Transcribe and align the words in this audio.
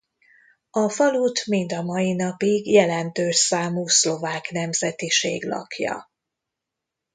A 0.79 0.85
falut 0.89 1.39
mind 1.47 1.71
a 1.73 1.81
mai 1.83 2.13
napig 2.13 2.67
jelentős 2.67 3.35
számú 3.35 3.87
szlovák 3.87 4.49
nemzetiség 4.51 5.43
lakja. 5.45 6.11